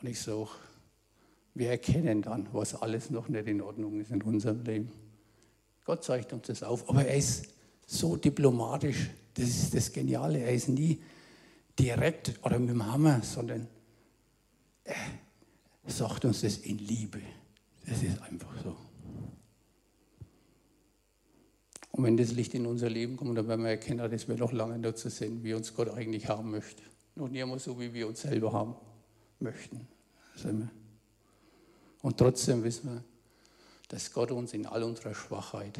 [0.00, 0.50] Und ich sage,
[1.54, 4.92] wir erkennen dann, was alles noch nicht in Ordnung ist in unserem Leben.
[5.84, 7.48] Gott zeigt uns das auf, aber er ist
[7.86, 10.38] so diplomatisch, das ist das Geniale.
[10.38, 11.00] Er ist nie
[11.78, 13.66] direkt oder mit dem Hammer, sondern
[14.84, 14.96] er
[15.86, 17.20] sagt uns das in Liebe.
[17.86, 18.76] Das ist einfach so.
[21.96, 24.52] Und wenn das Licht in unser Leben kommt, dann werden wir erkennen, dass wir noch
[24.52, 26.82] lange so sind, wie uns Gott eigentlich haben möchte.
[27.14, 28.74] Noch nie einmal so, wie wir uns selber haben
[29.40, 29.88] möchten.
[32.02, 33.04] Und trotzdem wissen wir,
[33.88, 35.78] dass Gott uns in all unserer Schwachheit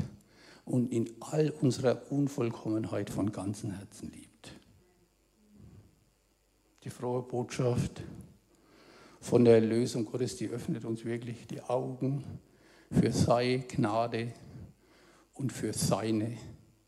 [0.64, 4.52] und in all unserer Unvollkommenheit von ganzem Herzen liebt.
[6.82, 8.02] Die frohe Botschaft
[9.20, 12.24] von der Erlösung Gottes, die öffnet uns wirklich die Augen
[12.90, 14.32] für sei Gnade,
[15.36, 16.36] und für seine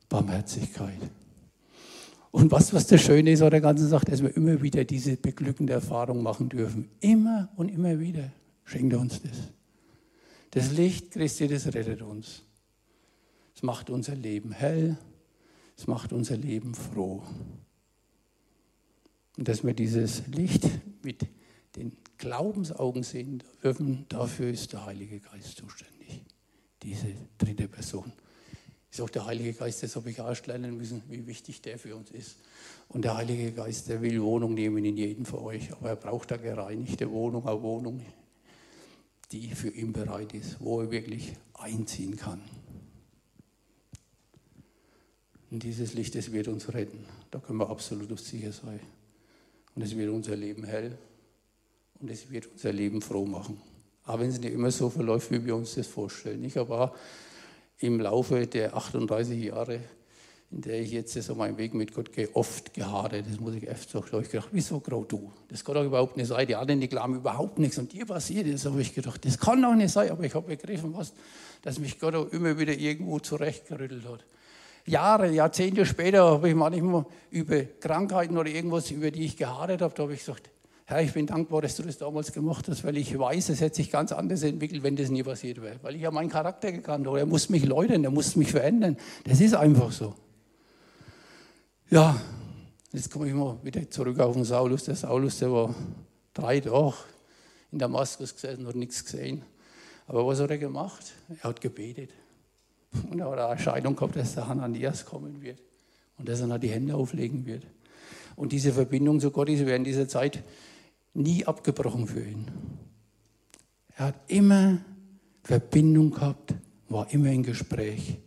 [0.08, 0.98] Barmherzigkeit.
[2.30, 5.16] Und was, was das Schöne ist, was der Ganze sagt, dass wir immer wieder diese
[5.16, 6.90] beglückende Erfahrung machen dürfen.
[7.00, 8.30] Immer und immer wieder
[8.64, 9.52] schenkt er uns das.
[10.50, 12.42] Das Licht Christi, das rettet uns.
[13.54, 14.96] Es macht unser Leben hell,
[15.76, 17.22] es macht unser Leben froh.
[19.37, 20.64] Und dass wir dieses Licht
[21.02, 21.26] mit
[21.76, 26.24] den Glaubensaugen sehen dürfen, dafür ist der Heilige Geist zuständig.
[26.82, 27.08] Diese
[27.38, 28.12] dritte Person
[28.90, 31.94] ist auch der Heilige Geist, das habe ich erst lernen müssen, wie wichtig der für
[31.94, 32.37] uns ist.
[32.88, 36.33] Und der Heilige Geist, der will Wohnung nehmen in jedem von euch, aber er braucht
[36.33, 38.01] eine gereinigte Wohnung, eine Wohnung,
[39.31, 42.40] die für ihn bereit ist, wo er wirklich einziehen kann.
[45.51, 47.05] Und dieses Licht, das wird uns retten.
[47.31, 48.81] Da können wir absolut sicher sein.
[49.74, 50.98] Und es wird unser Leben hell
[52.01, 53.61] und es wird unser Leben froh machen.
[54.05, 56.42] Aber wenn es nicht immer so verläuft, wie wir uns das vorstellen.
[56.44, 56.92] Ich habe
[57.78, 59.80] im Laufe der 38 Jahre
[60.50, 63.12] in der ich jetzt so meinen Weg mit Gott gehe, oft geharrt.
[63.12, 64.22] Das muss ich öfter sagen.
[64.22, 65.30] Ich gedacht, wieso grau du?
[65.48, 66.46] Das kann doch überhaupt nicht sein.
[66.46, 67.76] Die anderen, die glauben überhaupt nichts.
[67.76, 70.10] Und dir passiert das, habe ich gedacht, das kann doch nicht sein.
[70.10, 71.12] Aber ich habe begriffen, was,
[71.60, 74.24] dass mich Gott auch immer wieder irgendwo zurechtgerüttelt hat.
[74.86, 79.94] Jahre, Jahrzehnte später habe ich manchmal über Krankheiten oder irgendwas, über die ich geharrt habe,
[79.94, 80.48] da habe ich gesagt,
[80.90, 83.77] Herr, ich bin dankbar, dass du das damals gemacht hast, weil ich weiß, es hätte
[83.77, 85.79] sich ganz anders entwickelt, wenn das nie passiert wäre.
[85.83, 87.18] Weil ich ja meinen Charakter gekannt habe.
[87.18, 88.96] Er muss mich läutern, er muss mich verändern.
[89.24, 90.14] Das ist einfach so.
[91.90, 92.18] Ja,
[92.90, 94.85] jetzt komme ich mal wieder zurück auf den Saulus.
[94.85, 95.74] Der Saulus, der war
[96.33, 96.94] drei Tage
[97.70, 99.42] in Damaskus gesessen, hat nichts gesehen.
[100.07, 101.05] Aber was hat er gemacht?
[101.29, 102.14] Er hat gebetet.
[103.11, 105.61] Und er hat eine Erscheinung gehabt, dass der Hananias kommen wird
[106.16, 107.64] und dass er noch die Hände auflegen wird.
[108.37, 110.42] Und diese Verbindung zu Gott ist während dieser Zeit
[111.18, 112.46] nie abgebrochen für ihn.
[113.96, 114.78] Er hat immer
[115.42, 116.54] Verbindung gehabt,
[116.88, 118.18] war immer in Gespräch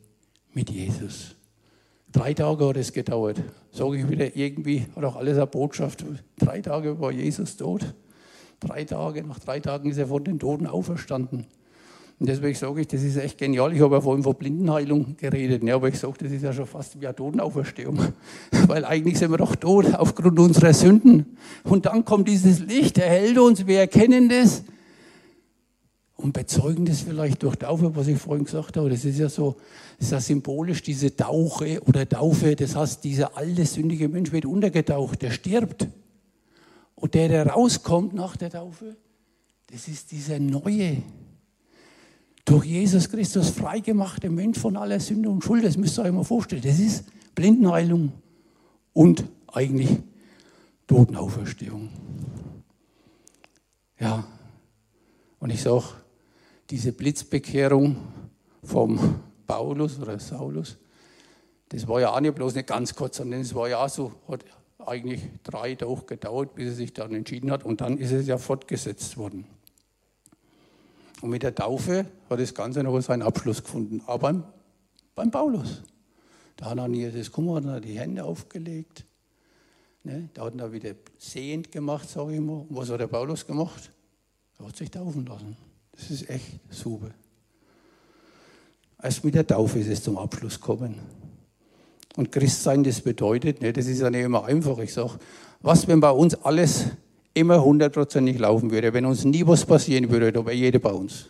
[0.53, 1.35] mit Jesus.
[2.11, 3.41] Drei Tage hat es gedauert.
[3.71, 6.03] Sage ich wieder, irgendwie hat auch alles eine Botschaft.
[6.37, 7.93] Drei Tage war Jesus tot.
[8.59, 11.47] Drei Tage, nach drei Tagen ist er von den Toten auferstanden.
[12.21, 13.73] Und deswegen sage ich, das ist echt genial.
[13.73, 15.73] Ich habe ja vorhin von Blindenheilung geredet, ne?
[15.73, 17.97] aber ich sage, das ist ja schon fast wie eine Totenauferstehung.
[18.67, 21.35] Weil eigentlich sind wir doch tot aufgrund unserer Sünden.
[21.63, 24.63] Und dann kommt dieses Licht, er hält uns, wir erkennen das
[26.15, 28.91] und bezeugen das vielleicht durch Taufe, was ich vorhin gesagt habe.
[28.91, 29.55] Das ist ja so,
[29.97, 32.55] das ist ja symbolisch, diese Tauche oder Taufe.
[32.55, 35.87] Das heißt, dieser alte, sündige Mensch wird untergetaucht, der stirbt.
[36.93, 38.95] Und der, der rauskommt nach der Taufe,
[39.71, 40.97] das ist dieser neue,
[42.45, 45.63] durch Jesus Christus freigemachte Mensch von aller Sünde und Schuld.
[45.63, 46.61] Das müsst ihr euch mal vorstellen.
[46.63, 48.11] Das ist Blindenheilung
[48.93, 49.97] und eigentlich
[50.87, 51.89] Totenauferstehung.
[53.99, 54.25] Ja,
[55.39, 55.85] und ich sage,
[56.69, 57.97] diese Blitzbekehrung
[58.63, 60.77] vom Paulus oder Saulus,
[61.69, 64.43] das war ja auch nicht bloß nicht ganz kurz, sondern es war ja so, hat
[64.79, 68.37] eigentlich drei Tage gedauert, bis er sich dann entschieden hat und dann ist es ja
[68.37, 69.45] fortgesetzt worden.
[71.21, 74.43] Und mit der Taufe hat das Ganze noch seinen Abschluss gefunden, aber beim,
[75.15, 75.83] beim Paulus.
[76.57, 79.05] Da hat er nie das Kummer, hat er die Hände aufgelegt.
[80.03, 80.29] Ne?
[80.33, 82.65] Da hat er wieder sehend gemacht, sage ich mal.
[82.67, 83.91] Und was hat der Paulus gemacht?
[84.59, 85.55] Er hat sich taufen lassen.
[85.91, 87.11] Das ist echt super.
[89.01, 90.95] Erst mit der Taufe ist es zum Abschluss gekommen.
[92.15, 94.77] Und Christsein, das bedeutet, ne, das ist ja nicht immer einfach.
[94.79, 95.17] Ich sage,
[95.61, 96.87] was, wenn bei uns alles
[97.33, 101.29] immer hundertprozentig laufen würde, wenn uns nie was passieren würde, da wäre jeder bei uns.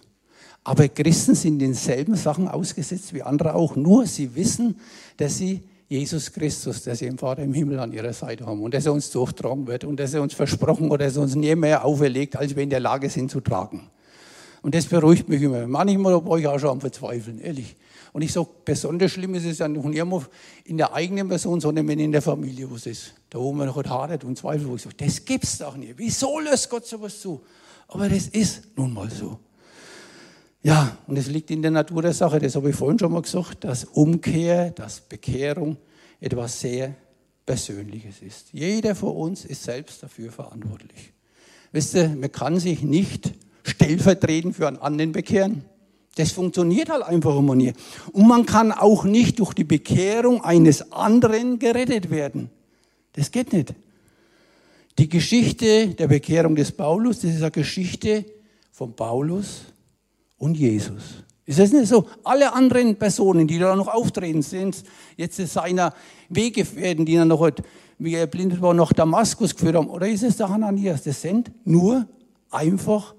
[0.63, 4.75] Aber Christen sind denselben Sachen ausgesetzt wie andere auch, nur sie wissen,
[5.17, 8.73] dass sie Jesus Christus, dass sie im Vater im Himmel an ihrer Seite haben und
[8.73, 11.53] dass er uns durchtragen wird und dass er uns versprochen oder dass er uns nie
[11.55, 13.89] mehr auferlegt, als wir in der Lage sind zu tragen.
[14.61, 15.67] Und das beruhigt mich immer.
[15.67, 17.75] Manchmal war ich auch schon am Verzweifeln, ehrlich.
[18.13, 20.25] Und ich sage, besonders schlimm ist es ja nicht immer
[20.65, 23.13] in der eigenen Person, sondern wenn in der Familie was ist.
[23.29, 25.93] Da wo man noch hadert und zweifelt, wo ich sage, das gibt's doch nicht.
[25.97, 27.41] Wieso lässt Gott sowas zu?
[27.87, 29.39] Aber das ist nun mal so.
[30.63, 33.21] Ja, und es liegt in der Natur der Sache, das habe ich vorhin schon mal
[33.21, 35.77] gesagt, dass Umkehr, dass Bekehrung
[36.19, 36.95] etwas sehr
[37.45, 38.53] Persönliches ist.
[38.53, 41.13] Jeder von uns ist selbst dafür verantwortlich.
[41.71, 45.65] Wisst ihr, man kann sich nicht stellvertretend für einen anderen bekehren.
[46.15, 47.73] Das funktioniert halt einfach immer nie.
[48.11, 52.49] Und man kann auch nicht durch die Bekehrung eines anderen gerettet werden.
[53.13, 53.73] Das geht nicht.
[54.97, 58.25] Die Geschichte der Bekehrung des Paulus, das ist eine Geschichte
[58.71, 59.61] von Paulus
[60.37, 61.23] und Jesus.
[61.45, 62.07] Ist das nicht so?
[62.23, 64.83] Alle anderen Personen, die da noch auftreten, sind
[65.17, 65.93] jetzt seiner
[66.29, 67.49] Weggefährten, die er noch,
[67.99, 69.89] wie er blindet war, nach Damaskus geführt haben.
[69.89, 71.03] Oder ist es der Hananias?
[71.03, 72.05] Das sind nur
[72.49, 73.15] einfach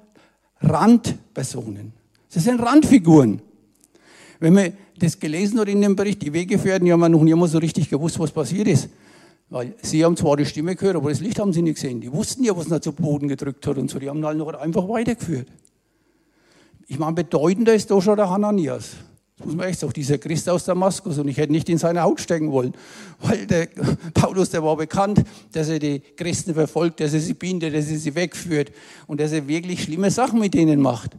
[0.60, 1.92] Randpersonen.
[2.32, 3.42] Das sind Randfiguren.
[4.40, 7.48] Wenn man das gelesen hat in dem Bericht, die Weggefährten, die haben noch nie mal
[7.48, 8.88] so richtig gewusst, was passiert ist.
[9.50, 12.00] Weil sie haben zwar die Stimme gehört, aber das Licht haben sie nicht gesehen.
[12.00, 13.98] Die wussten ja, was er zu Boden gedrückt hat und so.
[13.98, 15.46] Die haben halt noch einfach weitergeführt.
[16.86, 18.92] Ich meine, bedeutender ist doch schon der Hananias.
[19.36, 21.18] Das muss man echt sagen, dieser Christ aus Damaskus.
[21.18, 22.72] Und ich hätte nicht in seine Haut stecken wollen.
[23.20, 23.68] Weil der
[24.14, 27.98] Paulus, der war bekannt, dass er die Christen verfolgt, dass er sie bindet, dass er
[27.98, 28.72] sie wegführt
[29.06, 31.16] und dass er wirklich schlimme Sachen mit denen macht.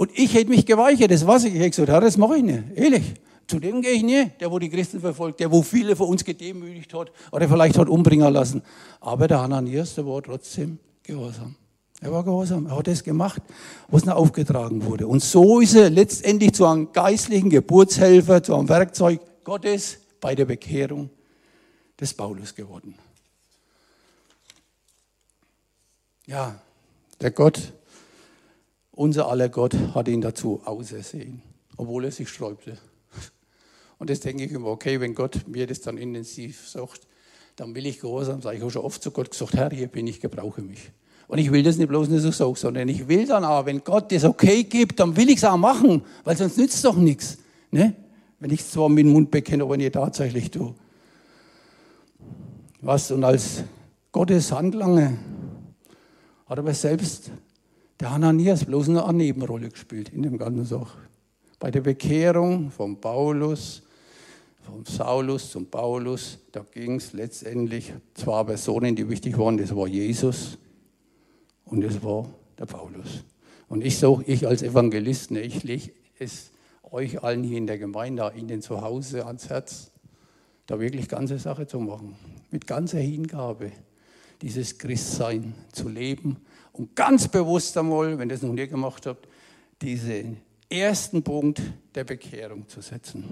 [0.00, 1.52] Und ich hätte mich geweigert, das weiß ich.
[1.52, 3.02] Ich hätte gesagt, ja, das mache ich nicht, ehrlich.
[3.46, 6.24] Zu dem gehe ich nicht, der, wo die Christen verfolgt, der, wo viele von uns
[6.24, 8.62] gedemütigt hat oder vielleicht hat umbringen lassen.
[8.98, 11.54] Aber der Hananias, der war trotzdem gehorsam.
[12.00, 12.64] Er war gehorsam.
[12.64, 13.42] Er hat das gemacht,
[13.88, 15.06] was ihm aufgetragen wurde.
[15.06, 20.46] Und so ist er letztendlich zu einem geistlichen Geburtshelfer, zu einem Werkzeug Gottes bei der
[20.46, 21.10] Bekehrung
[22.00, 22.94] des Paulus geworden.
[26.26, 26.58] Ja,
[27.20, 27.74] der Gott,
[28.92, 31.42] unser aller Gott, hat ihn dazu ausersehen,
[31.76, 32.78] obwohl er sich sträubte.
[33.98, 37.06] Und das denke ich immer, okay, wenn Gott mir das dann intensiv sagt,
[37.56, 38.56] dann will ich gehorsam sein.
[38.56, 40.90] Ich habe schon oft zu Gott gesagt, Herr, hier bin ich, gebrauche mich.
[41.28, 43.84] Und ich will das nicht bloß nicht so sagen, sondern ich will dann auch, wenn
[43.84, 46.96] Gott das okay gibt, dann will ich es auch machen, weil sonst nützt es doch
[46.96, 47.38] nichts.
[47.70, 47.94] Ne?
[48.40, 50.74] Wenn ich es zwar mit dem Mund bekenne, aber nicht tatsächlich tue.
[52.80, 53.10] Was?
[53.10, 53.62] Und als
[54.10, 55.18] Gottes Handlange
[56.46, 57.30] hat aber selbst
[58.00, 60.96] der Hananias bloß eine Nebenrolle gespielt in dem ganzen Sach.
[61.58, 63.82] Bei der Bekehrung von Paulus,
[64.62, 69.58] von Saulus zum Paulus, da ging es letztendlich zwei Personen, die wichtig waren.
[69.58, 70.56] Das war Jesus
[71.66, 72.26] und das war
[72.58, 73.24] der Paulus.
[73.68, 76.50] Und ich sage, ich als Evangelist, ne, ich lege es
[76.90, 79.92] euch allen hier in der Gemeinde, Ihnen zu Hause ans Herz,
[80.66, 82.16] da wirklich ganze Sache zu machen.
[82.50, 83.70] Mit ganzer Hingabe
[84.40, 86.38] dieses Christsein zu leben
[86.72, 89.28] und ganz bewusst einmal, wenn ihr das noch nie gemacht habt,
[89.82, 91.60] diesen ersten Punkt
[91.94, 93.24] der Bekehrung zu setzen.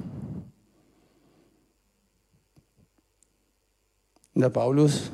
[4.35, 5.11] Und der Paulus,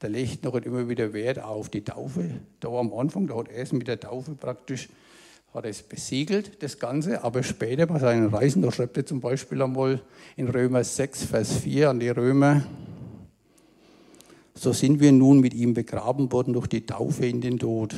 [0.00, 2.40] der legt noch immer wieder Wert auf die Taufe.
[2.60, 4.88] Da am Anfang, da hat er es mit der Taufe praktisch
[5.54, 9.62] hat es besiegelt, das Ganze, aber später bei seinen Reisen, da schreibt er zum Beispiel
[9.62, 10.02] einmal
[10.36, 12.64] in Römer 6, Vers 4 an die Römer,
[14.58, 17.94] so sind wir nun mit ihm begraben worden durch die Taufe in den Tod,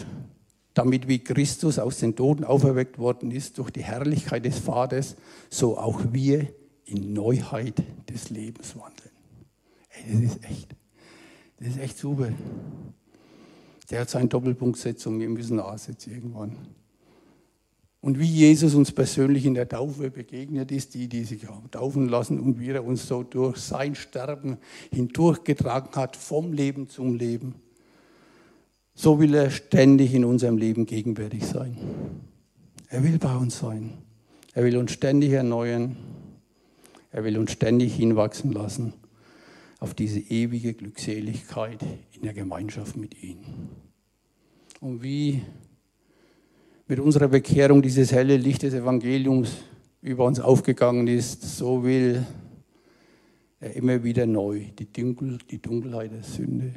[0.74, 5.16] damit wie Christus aus den Toten auferweckt worden ist durch die Herrlichkeit des Vaters,
[5.48, 6.52] so auch wir
[6.84, 9.10] in Neuheit des Lebens wandeln.
[9.90, 10.76] Ey, das ist echt,
[11.58, 12.28] das ist echt super.
[13.90, 16.56] Der hat seine Doppelpunktsetzung, wir müssen ansetzen irgendwann.
[18.02, 22.40] Und wie Jesus uns persönlich in der Taufe begegnet ist, die, die sich taufen lassen
[22.40, 24.56] und wie er uns so durch sein Sterben
[24.90, 27.56] hindurchgetragen hat, vom Leben zum Leben,
[28.94, 31.76] so will er ständig in unserem Leben gegenwärtig sein.
[32.88, 33.92] Er will bei uns sein.
[34.54, 35.96] Er will uns ständig erneuern.
[37.12, 38.94] Er will uns ständig hinwachsen lassen
[39.78, 41.82] auf diese ewige Glückseligkeit
[42.12, 43.38] in der Gemeinschaft mit ihm.
[44.80, 45.42] Und wie
[46.90, 49.58] mit unserer Bekehrung dieses helle Licht des Evangeliums
[50.02, 52.26] über uns aufgegangen ist, so will
[53.60, 56.74] er immer wieder neu die, Dunkel, die Dunkelheit der Sünde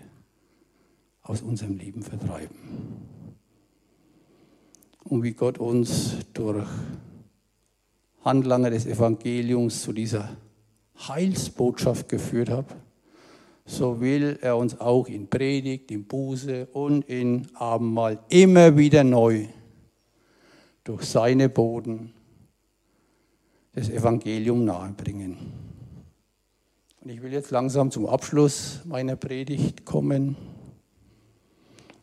[1.23, 2.55] aus unserem Leben vertreiben.
[5.03, 6.67] Und wie Gott uns durch
[8.23, 10.37] Handlanger des Evangeliums zu dieser
[11.07, 12.67] Heilsbotschaft geführt hat,
[13.65, 19.47] so will er uns auch in Predigt, in Buße und in Abendmahl immer wieder neu
[20.83, 22.13] durch seine Boden
[23.73, 25.37] das Evangelium nahebringen.
[27.01, 30.37] Und ich will jetzt langsam zum Abschluss meiner Predigt kommen.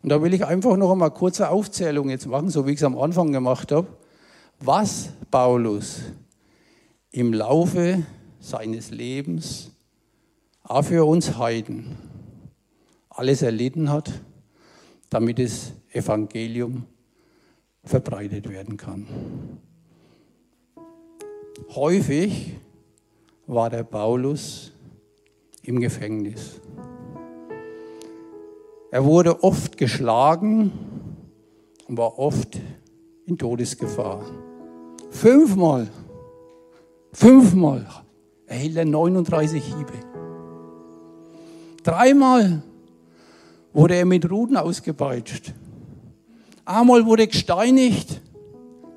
[0.02, 2.84] Und da will ich einfach noch einmal kurze Aufzählung jetzt machen, so wie ich es
[2.84, 3.88] am Anfang gemacht habe,
[4.58, 6.00] was Paulus
[7.12, 8.04] im Laufe
[8.40, 9.70] seines Lebens
[10.62, 11.96] auch für uns Heiden
[13.08, 14.10] alles erlitten hat,
[15.10, 16.84] damit das Evangelium
[17.84, 19.06] verbreitet werden kann.
[21.74, 22.56] Häufig
[23.46, 24.72] war der Paulus
[25.62, 26.60] im Gefängnis.
[28.90, 30.72] Er wurde oft geschlagen
[31.86, 32.58] und war oft
[33.26, 34.24] in Todesgefahr.
[35.10, 35.88] Fünfmal,
[37.12, 37.86] fünfmal
[38.46, 39.92] erhielt er 39 Hiebe.
[41.82, 42.62] Dreimal
[43.72, 45.54] wurde er mit Ruten ausgepeitscht.
[46.72, 48.20] Einmal wurde gesteinigt,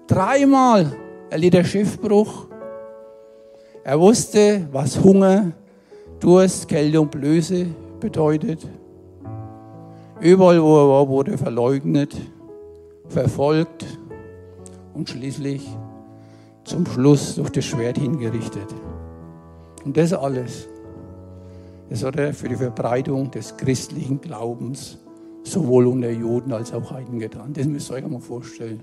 [0.06, 0.96] dreimal
[1.32, 2.46] erlitt er Schiffbruch.
[3.84, 5.54] Er wusste, was Hunger,
[6.20, 7.66] Durst, Kälte und Blöße
[8.00, 8.68] bedeutet.
[10.20, 12.16] Überall, wo er war, wurde er verleugnet,
[13.08, 13.86] verfolgt
[14.94, 15.68] und schließlich
[16.66, 18.68] zum Schluss durch das Schwert hingerichtet.
[19.84, 20.68] Und das alles,
[21.90, 25.00] das hat er für die Verbreitung des christlichen Glaubens
[25.44, 27.54] sowohl unter Juden als auch Heiden getan.
[27.54, 28.82] Das müsst ihr euch mal vorstellen,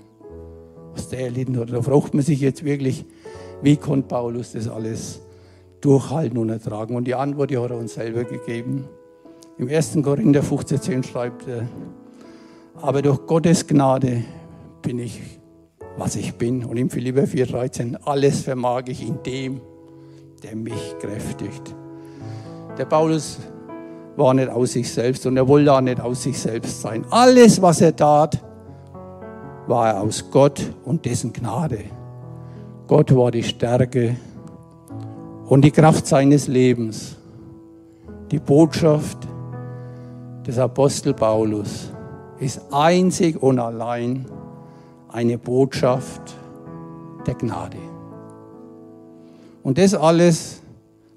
[0.93, 1.71] was der erlitten hat.
[1.71, 3.05] Da fragt man sich jetzt wirklich,
[3.61, 5.21] wie konnte Paulus das alles
[5.81, 6.95] durchhalten und ertragen?
[6.95, 8.85] Und die Antwort, die hat er uns selber gegeben.
[9.57, 9.97] Im 1.
[10.03, 11.67] Korinther 15,10 schreibt er,
[12.75, 14.23] aber durch Gottes Gnade
[14.81, 15.21] bin ich,
[15.97, 16.63] was ich bin.
[16.65, 19.61] Und im Philipper 4,13, alles vermag ich in dem,
[20.41, 21.75] der mich kräftigt.
[22.77, 23.39] Der Paulus
[24.17, 27.05] war nicht aus sich selbst und er wollte auch nicht aus sich selbst sein.
[27.09, 28.43] Alles, was er tat,
[29.67, 31.79] war er aus Gott und dessen Gnade.
[32.87, 34.17] Gott war die Stärke
[35.47, 37.15] und die Kraft seines Lebens.
[38.31, 39.17] Die Botschaft
[40.45, 41.91] des Apostel Paulus
[42.39, 44.25] ist einzig und allein
[45.09, 46.35] eine Botschaft
[47.27, 47.77] der Gnade.
[49.63, 50.60] Und das alles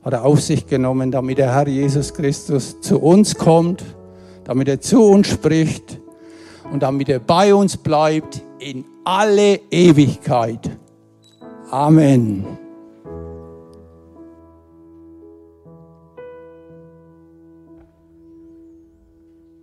[0.05, 3.83] hat er auf sich genommen, damit der Herr Jesus Christus zu uns kommt,
[4.45, 6.01] damit er zu uns spricht
[6.71, 10.71] und damit er bei uns bleibt in alle Ewigkeit.
[11.71, 12.64] Amen.